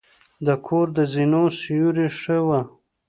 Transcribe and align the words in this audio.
د 0.45 0.47
کور 0.65 0.87
د 0.97 0.99
زینو 1.13 1.43
سیوري 1.59 2.07
ښه 2.19 2.37
وه. 2.47 2.59